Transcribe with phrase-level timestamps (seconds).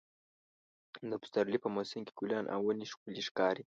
[1.09, 3.63] د پسرلي په موسم کې ګلان او ونې ښکلې ښکاري.